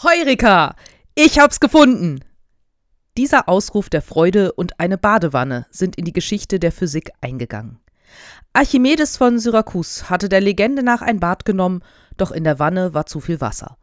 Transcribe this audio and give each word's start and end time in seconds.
Heurika! 0.00 0.76
Ich 1.16 1.40
hab's 1.40 1.58
gefunden! 1.58 2.20
Dieser 3.16 3.48
Ausruf 3.48 3.90
der 3.90 4.00
Freude 4.00 4.52
und 4.52 4.78
eine 4.78 4.96
Badewanne 4.96 5.66
sind 5.72 5.96
in 5.96 6.04
die 6.04 6.12
Geschichte 6.12 6.60
der 6.60 6.70
Physik 6.70 7.10
eingegangen. 7.20 7.80
Archimedes 8.52 9.16
von 9.16 9.40
Syrakus 9.40 10.08
hatte 10.08 10.28
der 10.28 10.40
Legende 10.40 10.84
nach 10.84 11.02
ein 11.02 11.18
Bad 11.18 11.44
genommen, 11.44 11.82
doch 12.16 12.30
in 12.30 12.44
der 12.44 12.60
Wanne 12.60 12.94
war 12.94 13.06
zu 13.06 13.18
viel 13.18 13.40
Wasser. 13.40 13.76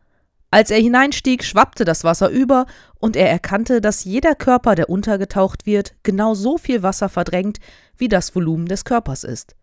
Als 0.51 0.71
er 0.71 0.79
hineinstieg, 0.79 1.43
schwappte 1.43 1.83
das 1.83 2.06
Wasser 2.06 2.29
über, 2.29 2.66
und 2.97 3.18
er 3.18 3.29
erkannte, 3.29 3.82
dass 3.82 4.06
jeder 4.06 4.36
Körper, 4.36 4.76
der 4.76 4.90
untergetaucht 4.90 5.66
wird, 5.66 5.96
genau 6.04 6.34
so 6.34 6.58
viel 6.58 6.82
Wasser 6.82 7.10
verdrängt, 7.10 7.58
wie 7.97 8.08
das 8.08 8.34
Volumen 8.34 8.68
des 8.68 8.86
Körpers 8.86 9.26
ist. 9.26 9.58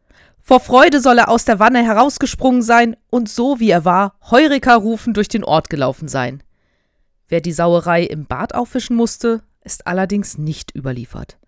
Vor 0.45 0.59
Freude 0.59 1.00
soll 1.00 1.18
er 1.18 1.29
aus 1.29 1.45
der 1.45 1.61
Wanne 1.61 1.84
herausgesprungen 1.84 2.62
sein 2.62 2.96
und 3.11 3.29
so 3.29 3.61
wie 3.61 3.70
er 3.70 3.84
war, 3.84 4.18
Heureka 4.29 4.74
rufend 4.74 5.16
durch 5.16 5.29
den 5.29 5.45
Ort 5.45 5.70
gelaufen 5.70 6.09
sein. 6.09 6.42
Wer 7.29 7.41
die 7.41 7.52
Sauerei 7.52 8.02
im 8.02 8.27
Bad 8.27 8.55
auffischen 8.55 8.96
musste, 8.96 9.42
ist 9.62 9.87
allerdings 9.87 10.38
nicht 10.38 10.74
überliefert. 10.74 11.38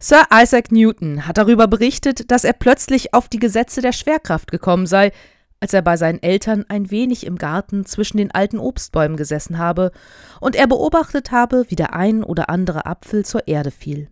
Sir 0.00 0.24
Isaac 0.32 0.72
Newton 0.72 1.26
hat 1.26 1.36
darüber 1.36 1.68
berichtet, 1.68 2.30
dass 2.30 2.44
er 2.44 2.54
plötzlich 2.54 3.12
auf 3.12 3.28
die 3.28 3.38
Gesetze 3.38 3.82
der 3.82 3.92
Schwerkraft 3.92 4.50
gekommen 4.50 4.86
sei, 4.86 5.12
als 5.60 5.74
er 5.74 5.82
bei 5.82 5.96
seinen 5.96 6.22
Eltern 6.22 6.64
ein 6.68 6.90
wenig 6.90 7.26
im 7.26 7.36
Garten 7.36 7.84
zwischen 7.84 8.16
den 8.16 8.30
alten 8.30 8.58
Obstbäumen 8.58 9.16
gesessen 9.16 9.58
habe 9.58 9.92
und 10.40 10.56
er 10.56 10.66
beobachtet 10.66 11.32
habe, 11.32 11.66
wie 11.68 11.76
der 11.76 11.94
ein 11.94 12.24
oder 12.24 12.48
andere 12.48 12.86
Apfel 12.86 13.24
zur 13.24 13.46
Erde 13.46 13.70
fiel. 13.70 14.08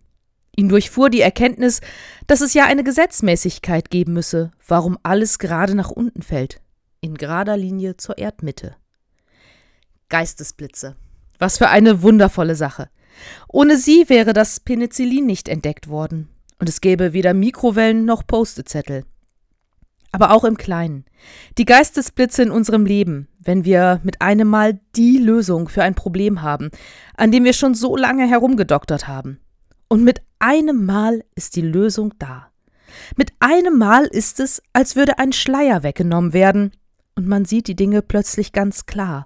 Ihn 0.55 0.69
durchfuhr 0.69 1.09
die 1.09 1.21
Erkenntnis, 1.21 1.81
dass 2.27 2.41
es 2.41 2.53
ja 2.53 2.65
eine 2.65 2.83
Gesetzmäßigkeit 2.83 3.89
geben 3.89 4.13
müsse, 4.13 4.51
warum 4.65 4.97
alles 5.03 5.37
gerade 5.37 5.75
nach 5.75 5.91
unten 5.91 6.21
fällt, 6.21 6.61
in 7.01 7.15
gerader 7.15 7.57
Linie 7.57 7.97
zur 7.97 8.17
Erdmitte. 8.17 8.75
Geistesblitze. 10.09 10.95
Was 11.39 11.57
für 11.57 11.67
eine 11.67 12.01
wundervolle 12.01 12.55
Sache. 12.55 12.89
Ohne 13.49 13.77
sie 13.77 14.07
wäre 14.07 14.33
das 14.33 14.59
Penicillin 14.59 15.25
nicht 15.25 15.49
entdeckt 15.49 15.89
worden, 15.89 16.29
und 16.59 16.69
es 16.69 16.79
gäbe 16.79 17.13
weder 17.13 17.33
Mikrowellen 17.33 18.05
noch 18.05 18.25
Postezettel. 18.25 19.03
Aber 20.11 20.31
auch 20.31 20.45
im 20.45 20.57
Kleinen. 20.57 21.03
Die 21.57 21.65
Geistesblitze 21.65 22.43
in 22.43 22.51
unserem 22.51 22.85
Leben, 22.85 23.27
wenn 23.39 23.65
wir 23.65 23.99
mit 24.03 24.21
einem 24.21 24.47
Mal 24.47 24.79
die 24.95 25.17
Lösung 25.17 25.67
für 25.67 25.83
ein 25.83 25.95
Problem 25.95 26.41
haben, 26.41 26.69
an 27.17 27.31
dem 27.31 27.43
wir 27.43 27.51
schon 27.51 27.73
so 27.73 27.97
lange 27.97 28.25
herumgedoktert 28.25 29.09
haben. 29.09 29.39
Und 29.95 30.03
mit 30.03 30.23
einem 30.39 30.85
Mal 30.85 31.23
ist 31.35 31.55
die 31.55 31.61
Lösung 31.61 32.13
da. 32.19 32.51
Mit 33.15 33.31
einem 33.39 33.77
Mal 33.77 34.03
ist 34.03 34.41
es, 34.41 34.61
als 34.73 34.97
würde 34.97 35.19
ein 35.19 35.31
Schleier 35.31 35.83
weggenommen 35.83 36.33
werden, 36.33 36.73
und 37.15 37.29
man 37.29 37.45
sieht 37.45 37.69
die 37.69 37.77
Dinge 37.77 38.01
plötzlich 38.01 38.51
ganz 38.51 38.87
klar. 38.87 39.25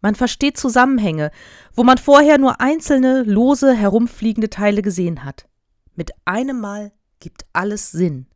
Man 0.00 0.14
versteht 0.14 0.56
Zusammenhänge, 0.56 1.30
wo 1.74 1.84
man 1.84 1.98
vorher 1.98 2.38
nur 2.38 2.62
einzelne, 2.62 3.22
lose, 3.24 3.74
herumfliegende 3.74 4.48
Teile 4.48 4.80
gesehen 4.80 5.26
hat. 5.26 5.46
Mit 5.94 6.12
einem 6.24 6.58
Mal 6.58 6.92
gibt 7.18 7.44
alles 7.52 7.90
Sinn. 7.90 8.28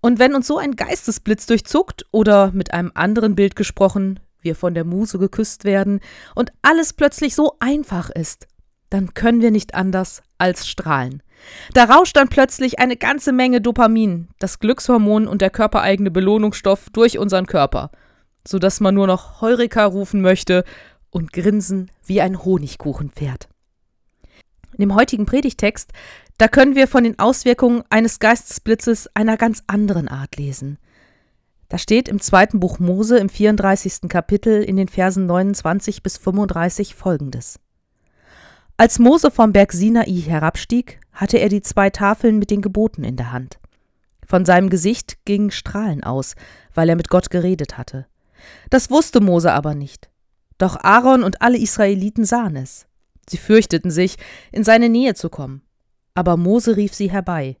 Und 0.00 0.20
wenn 0.20 0.36
uns 0.36 0.46
so 0.46 0.58
ein 0.58 0.76
Geistesblitz 0.76 1.46
durchzuckt 1.46 2.06
oder 2.12 2.52
mit 2.52 2.72
einem 2.72 2.92
anderen 2.94 3.34
Bild 3.34 3.56
gesprochen, 3.56 4.20
wir 4.42 4.54
von 4.54 4.74
der 4.74 4.84
Muse 4.84 5.18
geküsst 5.18 5.64
werden 5.64 5.98
und 6.36 6.52
alles 6.62 6.92
plötzlich 6.92 7.34
so 7.34 7.56
einfach 7.58 8.10
ist, 8.10 8.46
dann 8.94 9.12
können 9.12 9.42
wir 9.42 9.50
nicht 9.50 9.74
anders 9.74 10.22
als 10.38 10.68
strahlen. 10.68 11.20
Da 11.72 11.84
rauscht 11.86 12.16
dann 12.16 12.28
plötzlich 12.28 12.78
eine 12.78 12.96
ganze 12.96 13.32
Menge 13.32 13.60
Dopamin, 13.60 14.28
das 14.38 14.60
Glückshormon 14.60 15.26
und 15.26 15.42
der 15.42 15.50
körpereigene 15.50 16.12
Belohnungsstoff 16.12 16.90
durch 16.90 17.18
unseren 17.18 17.46
Körper, 17.46 17.90
sodass 18.46 18.78
man 18.78 18.94
nur 18.94 19.08
noch 19.08 19.40
Heureka 19.40 19.84
rufen 19.84 20.20
möchte 20.20 20.62
und 21.10 21.32
grinsen 21.32 21.90
wie 22.06 22.20
ein 22.20 22.44
Honigkuchenpferd. 22.44 23.48
In 24.74 24.78
dem 24.78 24.94
heutigen 24.94 25.26
Predigtext, 25.26 25.90
da 26.38 26.46
können 26.46 26.76
wir 26.76 26.86
von 26.86 27.02
den 27.02 27.18
Auswirkungen 27.18 27.82
eines 27.90 28.20
Geistesblitzes 28.20 29.08
einer 29.12 29.36
ganz 29.36 29.64
anderen 29.66 30.06
Art 30.06 30.36
lesen. 30.36 30.78
Da 31.68 31.78
steht 31.78 32.08
im 32.08 32.20
zweiten 32.20 32.60
Buch 32.60 32.78
Mose 32.78 33.18
im 33.18 33.28
34. 33.28 34.08
Kapitel 34.08 34.62
in 34.62 34.76
den 34.76 34.86
Versen 34.86 35.26
29 35.26 36.04
bis 36.04 36.16
35 36.16 36.94
folgendes. 36.94 37.58
Als 38.76 38.98
Mose 38.98 39.30
vom 39.30 39.52
Berg 39.52 39.72
Sinai 39.72 40.22
herabstieg, 40.26 40.98
hatte 41.12 41.38
er 41.38 41.48
die 41.48 41.62
zwei 41.62 41.90
Tafeln 41.90 42.40
mit 42.40 42.50
den 42.50 42.60
Geboten 42.60 43.04
in 43.04 43.14
der 43.16 43.30
Hand. 43.30 43.60
Von 44.26 44.44
seinem 44.44 44.68
Gesicht 44.68 45.24
gingen 45.24 45.52
Strahlen 45.52 46.02
aus, 46.02 46.34
weil 46.74 46.88
er 46.88 46.96
mit 46.96 47.08
Gott 47.08 47.30
geredet 47.30 47.78
hatte. 47.78 48.06
Das 48.70 48.90
wusste 48.90 49.20
Mose 49.20 49.52
aber 49.52 49.76
nicht. 49.76 50.10
Doch 50.58 50.76
Aaron 50.82 51.22
und 51.22 51.40
alle 51.40 51.58
Israeliten 51.58 52.24
sahen 52.24 52.56
es. 52.56 52.86
Sie 53.28 53.36
fürchteten 53.36 53.92
sich, 53.92 54.16
in 54.50 54.64
seine 54.64 54.88
Nähe 54.88 55.14
zu 55.14 55.28
kommen. 55.30 55.62
Aber 56.14 56.36
Mose 56.36 56.76
rief 56.76 56.94
sie 56.94 57.12
herbei. 57.12 57.56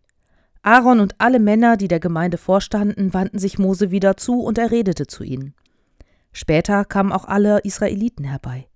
Aaron 0.62 0.98
und 0.98 1.14
alle 1.20 1.38
Männer, 1.38 1.76
die 1.76 1.88
der 1.88 2.00
Gemeinde 2.00 2.38
vorstanden, 2.38 3.14
wandten 3.14 3.38
sich 3.38 3.58
Mose 3.58 3.92
wieder 3.92 4.16
zu 4.16 4.40
und 4.40 4.58
er 4.58 4.72
redete 4.72 5.06
zu 5.06 5.22
ihnen. 5.22 5.54
Später 6.32 6.84
kamen 6.84 7.12
auch 7.12 7.26
alle 7.26 7.60
Israeliten 7.60 8.24
herbei. 8.24 8.66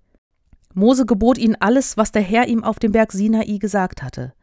Mose 0.73 1.05
gebot 1.05 1.37
ihnen 1.37 1.57
alles, 1.59 1.97
was 1.97 2.11
der 2.11 2.21
Herr 2.21 2.47
ihm 2.47 2.63
auf 2.63 2.79
dem 2.79 2.91
Berg 2.91 3.11
Sinai 3.11 3.57
gesagt 3.57 4.03
hatte. 4.03 4.33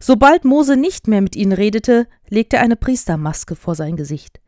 Sobald 0.00 0.44
Mose 0.44 0.76
nicht 0.76 1.08
mehr 1.08 1.20
mit 1.20 1.36
ihnen 1.36 1.52
redete, 1.52 2.06
legte 2.28 2.56
er 2.56 2.62
eine 2.62 2.76
Priestermaske 2.76 3.54
vor 3.54 3.74
sein 3.74 3.96
Gesicht. 3.96 4.40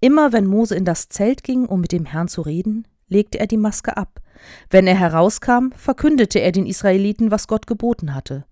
Immer 0.00 0.32
wenn 0.32 0.46
Mose 0.46 0.74
in 0.74 0.84
das 0.84 1.08
Zelt 1.08 1.44
ging, 1.44 1.66
um 1.66 1.80
mit 1.80 1.92
dem 1.92 2.04
Herrn 2.04 2.28
zu 2.28 2.42
reden, 2.42 2.86
legte 3.08 3.38
er 3.38 3.46
die 3.46 3.56
Maske 3.56 3.96
ab. 3.96 4.20
Wenn 4.68 4.86
er 4.86 4.98
herauskam, 4.98 5.70
verkündete 5.76 6.40
er 6.40 6.52
den 6.52 6.66
Israeliten, 6.66 7.30
was 7.30 7.46
Gott 7.46 7.66
geboten 7.66 8.14
hatte. 8.14 8.44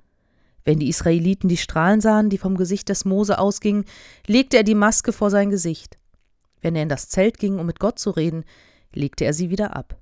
Wenn 0.65 0.79
die 0.79 0.89
Israeliten 0.89 1.49
die 1.49 1.57
Strahlen 1.57 2.01
sahen, 2.01 2.31
die 2.31 2.39
vom 2.39 2.57
Gesicht 2.57 2.89
des 2.89 3.05
Mose 3.05 3.39
ausgingen, 3.39 3.85
legte 4.27 4.59
er 4.59 4.63
die 4.63 4.75
Maske 4.75 5.13
vor 5.13 5.31
sein 5.31 5.51
Gesicht. 5.51 5.99
Wenn 6.61 6.77
er 6.77 6.83
in 6.83 6.89
das 6.89 7.09
Zelt 7.09 7.39
ging, 7.39 7.59
um 7.59 7.67
mit 7.67 7.81
Gott 7.81 7.99
zu 7.99 8.11
reden, 8.11 8.45
legte 8.93 9.25
er 9.25 9.33
sie 9.33 9.51
wieder 9.51 9.75
ab. 9.75 9.97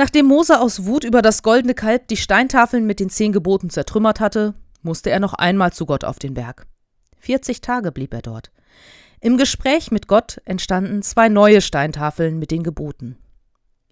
Nachdem 0.00 0.24
Mose 0.24 0.58
aus 0.58 0.86
Wut 0.86 1.04
über 1.04 1.20
das 1.20 1.42
goldene 1.42 1.74
Kalb 1.74 2.08
die 2.08 2.16
Steintafeln 2.16 2.86
mit 2.86 3.00
den 3.00 3.10
zehn 3.10 3.32
Geboten 3.32 3.68
zertrümmert 3.68 4.18
hatte, 4.18 4.54
musste 4.80 5.10
er 5.10 5.20
noch 5.20 5.34
einmal 5.34 5.74
zu 5.74 5.84
Gott 5.84 6.04
auf 6.04 6.18
den 6.18 6.32
Berg. 6.32 6.66
40 7.18 7.60
Tage 7.60 7.92
blieb 7.92 8.14
er 8.14 8.22
dort. 8.22 8.50
Im 9.20 9.36
Gespräch 9.36 9.90
mit 9.90 10.08
Gott 10.08 10.40
entstanden 10.46 11.02
zwei 11.02 11.28
neue 11.28 11.60
Steintafeln 11.60 12.38
mit 12.38 12.50
den 12.50 12.62
Geboten. 12.62 13.18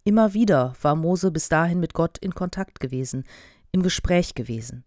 Immer 0.02 0.32
wieder 0.32 0.72
war 0.80 0.96
Mose 0.96 1.30
bis 1.30 1.50
dahin 1.50 1.78
mit 1.78 1.92
Gott 1.92 2.16
in 2.16 2.34
Kontakt 2.34 2.80
gewesen, 2.80 3.25
im 3.70 3.82
Gespräch 3.82 4.34
gewesen. 4.34 4.84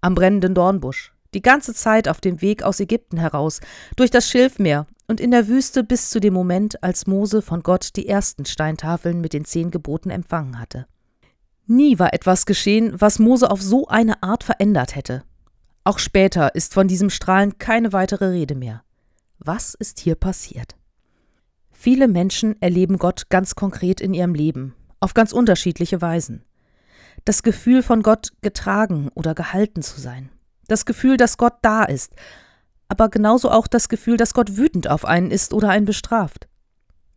Am 0.00 0.14
brennenden 0.14 0.54
Dornbusch, 0.54 1.12
die 1.36 1.42
ganze 1.42 1.74
Zeit 1.74 2.08
auf 2.08 2.20
dem 2.22 2.40
Weg 2.40 2.62
aus 2.62 2.80
Ägypten 2.80 3.18
heraus, 3.18 3.60
durch 3.94 4.10
das 4.10 4.28
Schilfmeer 4.28 4.86
und 5.06 5.20
in 5.20 5.30
der 5.30 5.48
Wüste 5.48 5.84
bis 5.84 6.08
zu 6.08 6.18
dem 6.18 6.32
Moment, 6.32 6.82
als 6.82 7.06
Mose 7.06 7.42
von 7.42 7.62
Gott 7.62 7.90
die 7.94 8.08
ersten 8.08 8.46
Steintafeln 8.46 9.20
mit 9.20 9.34
den 9.34 9.44
zehn 9.44 9.70
Geboten 9.70 10.08
empfangen 10.08 10.58
hatte. 10.58 10.86
Nie 11.66 11.98
war 11.98 12.14
etwas 12.14 12.46
geschehen, 12.46 12.98
was 12.98 13.18
Mose 13.18 13.50
auf 13.50 13.60
so 13.60 13.86
eine 13.86 14.22
Art 14.22 14.44
verändert 14.44 14.96
hätte. 14.96 15.24
Auch 15.84 15.98
später 15.98 16.54
ist 16.54 16.72
von 16.72 16.88
diesem 16.88 17.10
Strahlen 17.10 17.58
keine 17.58 17.92
weitere 17.92 18.28
Rede 18.28 18.54
mehr. 18.54 18.82
Was 19.38 19.74
ist 19.74 20.00
hier 20.00 20.14
passiert? 20.14 20.74
Viele 21.70 22.08
Menschen 22.08 22.60
erleben 22.62 22.96
Gott 22.96 23.28
ganz 23.28 23.54
konkret 23.54 24.00
in 24.00 24.14
ihrem 24.14 24.34
Leben, 24.34 24.74
auf 25.00 25.12
ganz 25.12 25.32
unterschiedliche 25.32 26.00
Weisen. 26.00 26.44
Das 27.26 27.42
Gefühl 27.42 27.82
von 27.82 28.02
Gott 28.02 28.32
getragen 28.40 29.10
oder 29.14 29.34
gehalten 29.34 29.82
zu 29.82 30.00
sein. 30.00 30.30
Das 30.68 30.84
Gefühl, 30.84 31.16
dass 31.16 31.38
Gott 31.38 31.54
da 31.62 31.84
ist, 31.84 32.12
aber 32.88 33.08
genauso 33.08 33.50
auch 33.50 33.66
das 33.66 33.88
Gefühl, 33.88 34.16
dass 34.16 34.34
Gott 34.34 34.56
wütend 34.56 34.88
auf 34.88 35.04
einen 35.04 35.30
ist 35.30 35.52
oder 35.52 35.68
einen 35.70 35.86
bestraft. 35.86 36.48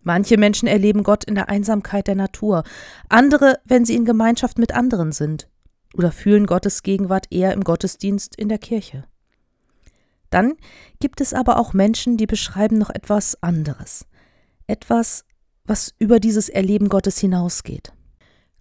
Manche 0.02 0.38
Menschen 0.38 0.68
erleben 0.68 1.04
Gott 1.04 1.24
in 1.24 1.36
der 1.36 1.50
Einsamkeit 1.50 2.08
der 2.08 2.16
Natur, 2.16 2.64
andere, 3.10 3.60
wenn 3.66 3.86
sie 3.86 3.96
in 3.96 4.06
Gemeinschaft 4.06 4.58
mit 4.58 4.74
anderen 4.74 5.12
sind, 5.12 5.50
oder 5.94 6.12
fühlen 6.12 6.46
Gottes 6.46 6.84
Gegenwart 6.84 7.28
eher 7.32 7.54
im 7.54 7.64
Gottesdienst 7.64 8.36
in 8.36 8.50
der 8.50 8.60
Kirche. 8.60 9.06
Dann 10.30 10.54
gibt 11.00 11.22
es 11.22 11.34
aber 11.34 11.58
auch 11.58 11.74
Menschen, 11.74 12.18
die 12.18 12.28
beschreiben 12.28 12.78
noch 12.78 12.92
etwas 12.92 13.42
anderes, 13.42 14.06
etwas, 14.68 15.26
was 15.66 15.94
über 15.98 16.20
dieses 16.20 16.50
Erleben 16.50 16.90
Gottes 16.90 17.20
hinausgeht. 17.20 17.94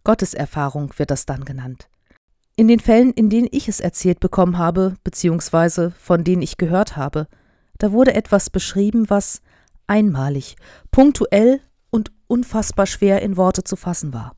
Gotteserfahrung 0.04 0.92
wird 0.96 1.10
das 1.10 1.26
dann 1.26 1.44
genannt. 1.44 1.88
In 2.58 2.66
den 2.66 2.80
Fällen, 2.80 3.12
in 3.12 3.30
denen 3.30 3.46
ich 3.52 3.68
es 3.68 3.78
erzählt 3.78 4.18
bekommen 4.18 4.58
habe, 4.58 4.96
beziehungsweise 5.04 5.92
von 5.92 6.24
denen 6.24 6.42
ich 6.42 6.56
gehört 6.56 6.96
habe, 6.96 7.28
da 7.78 7.92
wurde 7.92 8.14
etwas 8.14 8.50
beschrieben, 8.50 9.08
was 9.08 9.42
einmalig, 9.86 10.56
punktuell 10.90 11.60
und 11.90 12.10
unfassbar 12.26 12.86
schwer 12.86 13.22
in 13.22 13.36
Worte 13.36 13.62
zu 13.62 13.76
fassen 13.76 14.12
war. 14.12 14.34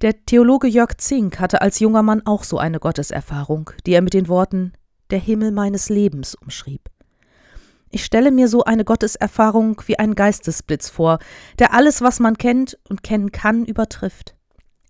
Der 0.00 0.24
Theologe 0.26 0.68
Jörg 0.68 0.96
Zink 0.98 1.40
hatte 1.40 1.60
als 1.60 1.80
junger 1.80 2.04
Mann 2.04 2.22
auch 2.24 2.44
so 2.44 2.58
eine 2.58 2.78
Gotteserfahrung, 2.78 3.72
die 3.84 3.94
er 3.94 4.02
mit 4.02 4.14
den 4.14 4.28
Worten 4.28 4.72
der 5.10 5.18
Himmel 5.18 5.50
meines 5.50 5.88
Lebens 5.88 6.36
umschrieb. 6.36 6.88
Ich 7.90 8.04
stelle 8.04 8.30
mir 8.30 8.46
so 8.46 8.62
eine 8.62 8.84
Gotteserfahrung 8.84 9.82
wie 9.86 9.98
einen 9.98 10.14
Geistesblitz 10.14 10.88
vor, 10.88 11.18
der 11.58 11.74
alles, 11.74 12.00
was 12.00 12.20
man 12.20 12.38
kennt 12.38 12.78
und 12.88 13.02
kennen 13.02 13.32
kann, 13.32 13.64
übertrifft. 13.64 14.36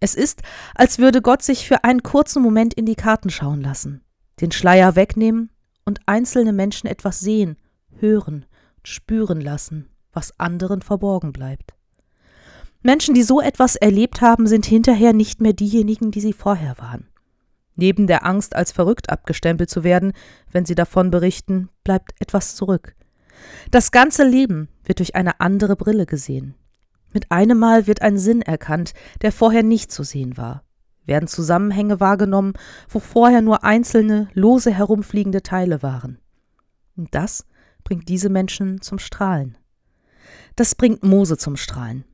Es 0.05 0.15
ist, 0.15 0.43
als 0.75 0.99
würde 0.99 1.23
Gott 1.23 1.41
sich 1.41 1.67
für 1.67 1.83
einen 1.83 2.03
kurzen 2.03 2.43
Moment 2.43 2.75
in 2.75 2.85
die 2.85 2.95
Karten 2.95 3.31
schauen 3.31 3.63
lassen, 3.63 4.03
den 4.43 4.53
Schleier 4.53 4.97
wegnehmen 4.97 5.49
und 5.87 6.01
einzelne 6.05 6.53
Menschen 6.53 6.89
etwas 6.89 7.21
sehen, 7.21 7.57
hören, 8.01 8.45
spüren 8.83 9.41
lassen, 9.41 9.89
was 10.13 10.39
anderen 10.39 10.83
verborgen 10.83 11.33
bleibt. 11.33 11.73
Menschen, 12.83 13.15
die 13.15 13.23
so 13.23 13.41
etwas 13.41 13.77
erlebt 13.77 14.21
haben, 14.21 14.47
sind 14.47 14.67
hinterher 14.67 15.15
nicht 15.15 15.41
mehr 15.41 15.55
diejenigen, 15.55 16.11
die 16.11 16.21
sie 16.21 16.35
vorher 16.35 16.77
waren. 16.77 17.09
Neben 17.75 18.07
der 18.07 18.27
Angst, 18.27 18.55
als 18.55 18.73
verrückt 18.73 19.09
abgestempelt 19.09 19.71
zu 19.71 19.85
werden, 19.85 20.13
wenn 20.53 20.67
sie 20.67 20.75
davon 20.75 21.11
berichten, 21.11 21.71
bleibt 21.83 22.13
etwas 22.21 22.57
zurück. 22.57 22.95
Das 23.71 23.91
ganze 23.91 24.29
Leben 24.29 24.69
wird 24.85 24.99
durch 24.99 25.15
eine 25.15 25.41
andere 25.41 25.77
Brille 25.77 26.05
gesehen. 26.05 26.57
Mit 27.15 27.31
einem 27.31 27.59
Mal 27.59 27.87
wird 27.87 28.03
ein 28.03 28.19
Sinn 28.19 28.43
erkannt, 28.43 28.93
der 29.23 29.31
vorher 29.31 29.63
nicht 29.63 29.93
zu 29.93 30.03
sehen 30.03 30.37
war. 30.37 30.65
Werden 31.07 31.29
Zusammenhänge 31.29 32.01
wahrgenommen, 32.01 32.55
wo 32.89 32.99
vorher 32.99 33.41
nur 33.41 33.63
einzelne, 33.63 34.29
lose 34.35 34.73
herumfliegende 34.73 35.43
Teile 35.43 35.83
waren. 35.83 36.19
Und 36.97 37.15
das 37.15 37.47
bringt 37.85 38.09
diese 38.09 38.31
Menschen 38.31 38.81
zum 38.81 38.99
Strahlen. 38.99 39.57
Das 40.57 40.75
bringt 40.75 41.05
Mose 41.05 41.37
zum 41.37 41.57
Strahlen. 41.57 42.05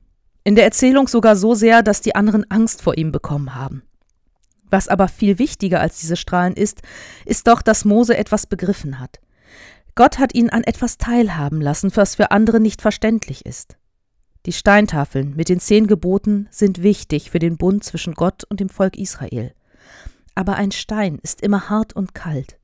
In 0.43 0.55
der 0.55 0.65
Erzählung 0.65 1.07
sogar 1.07 1.35
so 1.35 1.55
sehr, 1.55 1.81
dass 1.81 2.01
die 2.01 2.15
anderen 2.15 2.49
Angst 2.51 2.83
vor 2.83 2.95
ihm 2.95 3.11
bekommen 3.11 3.55
haben. 3.55 3.81
Was 4.69 4.87
aber 4.87 5.07
viel 5.07 5.39
wichtiger 5.39 5.79
als 5.79 5.99
diese 5.99 6.15
Strahlen 6.15 6.53
ist, 6.53 6.81
ist 7.25 7.47
doch, 7.47 7.63
dass 7.63 7.85
Mose 7.85 8.15
etwas 8.15 8.45
begriffen 8.45 8.99
hat. 8.99 9.19
Gott 9.95 10.19
hat 10.19 10.35
ihn 10.35 10.51
an 10.51 10.63
etwas 10.63 10.99
teilhaben 10.99 11.59
lassen, 11.59 11.91
was 11.95 12.15
für 12.15 12.31
andere 12.31 12.59
nicht 12.59 12.81
verständlich 12.81 13.45
ist. 13.47 13.77
Die 14.47 14.53
Steintafeln 14.53 15.35
mit 15.35 15.49
den 15.49 15.59
zehn 15.59 15.85
Geboten 15.85 16.47
sind 16.49 16.81
wichtig 16.81 17.29
für 17.29 17.37
den 17.37 17.57
Bund 17.57 17.83
zwischen 17.83 18.15
Gott 18.15 18.43
und 18.45 18.59
dem 18.59 18.69
Volk 18.69 18.97
Israel. 18.97 19.53
Aber 20.33 20.55
ein 20.55 20.71
Stein 20.71 21.19
ist 21.21 21.41
immer 21.41 21.69
hart 21.69 21.93
und 21.93 22.15
kalt. 22.15 22.57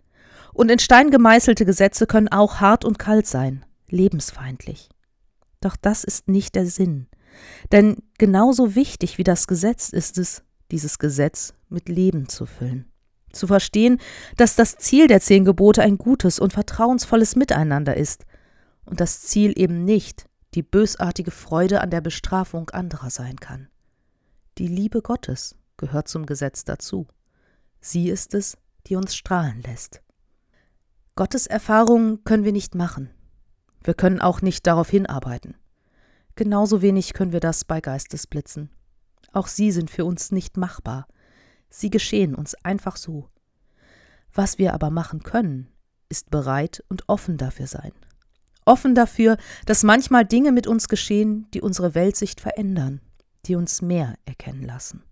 Und 0.54 0.72
in 0.72 0.80
Stein 0.80 1.12
gemeißelte 1.12 1.66
Gesetze 1.66 2.08
können 2.08 2.30
auch 2.30 2.56
hart 2.62 2.84
und 2.84 2.98
kalt 2.98 3.28
sein, 3.28 3.64
lebensfeindlich. 3.90 4.90
Doch 5.62 5.76
das 5.76 6.04
ist 6.04 6.28
nicht 6.28 6.56
der 6.56 6.66
Sinn. 6.66 7.08
Denn 7.72 7.98
genauso 8.18 8.74
wichtig 8.74 9.20
wie 9.20 9.24
das 9.24 9.46
Gesetz 9.46 9.90
ist 9.90 10.18
es, 10.18 10.42
dieses 10.72 10.98
Gesetz 10.98 11.54
mit 11.70 11.90
Leben 11.90 12.28
zu 12.28 12.48
füllen. 12.48 12.86
Zu 13.32 13.46
verstehen, 13.46 14.00
dass 14.36 14.56
das 14.56 14.78
Ziel 14.78 15.06
der 15.06 15.22
zehn 15.22 15.46
Gebote 15.46 15.84
ein 15.84 16.00
gutes 16.00 16.40
und 16.40 16.54
vertrauensvolles 16.54 17.36
Miteinander 17.36 17.96
ist 17.96 18.26
und 18.86 19.00
das 19.00 19.22
Ziel 19.22 19.54
eben 19.56 19.86
nicht 19.86 20.28
die 20.54 20.64
bösartige 20.64 21.32
Freude 21.32 21.82
an 21.82 21.90
der 21.90 22.02
Bestrafung 22.02 22.70
anderer 22.70 23.10
sein 23.10 23.38
kann. 23.38 23.70
Die 24.58 24.68
Liebe 24.68 25.02
Gottes 25.02 25.56
gehört 25.78 26.08
zum 26.08 26.26
Gesetz 26.26 26.64
dazu. 26.64 27.08
Sie 27.80 28.10
ist 28.10 28.34
es, 28.34 28.58
die 28.88 28.96
uns 28.96 29.16
strahlen 29.16 29.62
lässt. 29.62 30.02
Gottes 31.16 31.48
Erfahrungen 31.48 32.24
können 32.24 32.44
wir 32.44 32.52
nicht 32.52 32.76
machen. 32.76 33.10
Wir 33.84 33.94
können 33.94 34.22
auch 34.22 34.42
nicht 34.42 34.66
darauf 34.68 34.90
hinarbeiten. 34.90 35.56
Genauso 36.36 36.82
wenig 36.82 37.14
können 37.14 37.32
wir 37.32 37.40
das 37.40 37.66
bei 37.66 37.82
Geistesblitzen. 37.82 38.70
Auch 39.34 39.48
sie 39.48 39.72
sind 39.72 39.90
für 39.90 40.06
uns 40.06 40.32
nicht 40.32 40.58
machbar. 40.58 41.08
Sie 41.70 41.90
geschehen 41.90 42.36
uns 42.36 42.56
einfach 42.64 42.96
so. 42.96 43.30
Was 44.34 44.58
wir 44.58 44.74
aber 44.74 44.90
machen 44.90 45.24
können, 45.24 45.68
ist 46.10 46.30
bereit 46.30 46.84
und 46.90 47.08
offen 47.08 47.38
dafür 47.38 47.68
sein. 47.68 47.92
Offen 48.68 48.96
dafür, 48.96 49.38
dass 49.66 49.84
manchmal 49.84 50.26
Dinge 50.26 50.52
mit 50.52 50.68
uns 50.68 50.88
geschehen, 50.90 51.48
die 51.54 51.62
unsere 51.62 51.96
Weltsicht 51.96 52.42
verändern, 52.42 53.02
die 53.46 53.56
uns 53.56 53.82
mehr 53.82 54.16
erkennen 54.26 54.64
lassen. 54.64 55.04